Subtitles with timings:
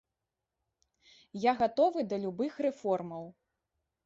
[1.43, 3.23] Я гатовы да любых рэформаў.